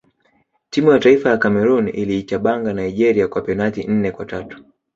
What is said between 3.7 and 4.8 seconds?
nne kwa tatu